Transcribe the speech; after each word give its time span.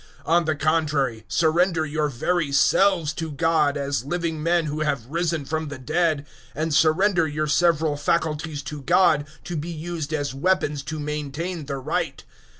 On 0.25 0.45
the 0.45 0.55
contrary 0.55 1.25
surrender 1.27 1.85
your 1.85 2.09
very 2.09 2.51
selves 2.51 3.13
to 3.13 3.29
God 3.31 3.77
as 3.77 4.03
living 4.03 4.41
men 4.41 4.65
who 4.65 4.79
have 4.79 5.05
risen 5.05 5.45
from 5.45 5.67
the 5.67 5.77
dead, 5.77 6.25
and 6.55 6.73
surrender 6.73 7.27
your 7.27 7.45
several 7.45 7.95
faculties 7.97 8.63
to 8.63 8.81
God, 8.81 9.27
to 9.43 9.55
be 9.55 9.69
used 9.69 10.11
as 10.11 10.33
weapons 10.33 10.81
to 10.85 10.99
maintain 10.99 11.67
the 11.67 11.77
right. 11.77 12.23